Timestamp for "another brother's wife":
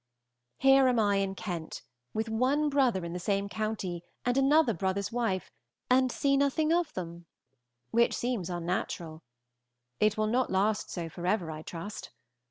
4.35-5.51